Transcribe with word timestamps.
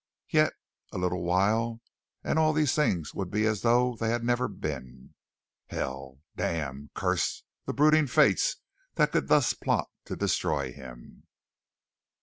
Yet 0.31 0.53
a 0.91 0.97
little 0.97 1.21
while 1.21 1.79
and 2.23 2.39
all 2.39 2.53
these 2.53 2.73
things 2.73 3.13
would 3.13 3.29
be 3.29 3.45
as 3.45 3.61
though 3.61 3.95
they 3.95 4.09
had 4.09 4.23
never 4.23 4.47
been. 4.47 5.13
Hell! 5.67 6.21
Damn! 6.35 6.89
Curse 6.95 7.43
the 7.67 7.73
brooding 7.73 8.07
fates 8.07 8.55
that 8.95 9.11
could 9.11 9.27
thus 9.27 9.53
plot 9.53 9.91
to 10.05 10.15
destroy 10.15 10.73
him! 10.73 11.27